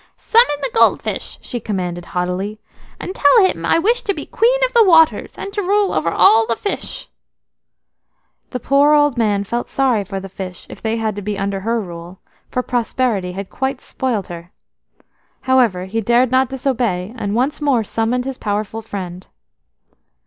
"Summon 0.17 0.55
the 0.63 0.71
gold 0.73 0.99
fish," 1.03 1.37
she 1.43 1.59
commanded 1.59 2.05
haughtily, 2.05 2.59
"and 2.99 3.13
tell 3.13 3.45
him 3.45 3.67
I 3.67 3.77
wish 3.77 4.01
to 4.01 4.15
be 4.15 4.25
Queen 4.25 4.59
of 4.65 4.73
the 4.73 4.83
Waters, 4.83 5.37
and 5.37 5.53
to 5.53 5.61
rule 5.61 5.93
over 5.93 6.09
all 6.09 6.47
the 6.47 6.55
fish." 6.55 7.07
HE 8.51 8.57
poor 8.57 8.93
old 8.95 9.15
man 9.15 9.43
felt 9.43 9.69
sorry 9.69 10.03
for 10.03 10.19
the 10.19 10.27
fish 10.27 10.65
if 10.71 10.81
they 10.81 10.97
had 10.97 11.15
to 11.17 11.21
be 11.21 11.37
under 11.37 11.59
her 11.59 11.79
rule, 11.79 12.17
for 12.49 12.63
prosperity 12.63 13.33
had 13.33 13.51
quite 13.51 13.79
spoilt 13.79 14.25
her. 14.25 14.51
However, 15.41 15.85
he 15.85 16.01
dared 16.01 16.31
not 16.31 16.49
disobey, 16.49 17.13
and 17.15 17.35
once 17.35 17.61
more 17.61 17.83
summoned 17.83 18.25
his 18.25 18.39
powerful 18.39 18.81
friend. 18.81 19.27